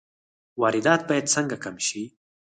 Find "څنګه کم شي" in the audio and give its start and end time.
1.35-2.03